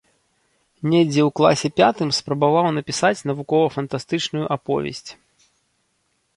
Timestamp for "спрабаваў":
2.19-2.67